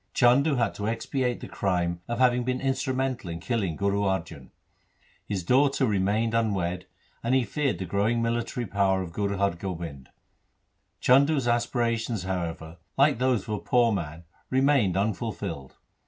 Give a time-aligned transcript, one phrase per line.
[0.15, 4.49] Chandu had to expiate the crime of having been instrumental in killing Guru Arjan;
[5.27, 6.85] his daughter re mained unwedded,
[7.21, 10.09] and he feared the growing military power of Guru Har Gobind.
[11.01, 15.75] Chandu's aspirations, however, like those of a poor man remained unful filled.